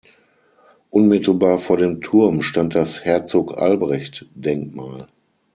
Unmittelbar 0.89 1.59
vor 1.59 1.77
dem 1.77 2.01
Turm 2.01 2.41
stand 2.41 2.73
das 2.73 3.05
Herzog-Albrecht-Denkmal. 3.05 5.05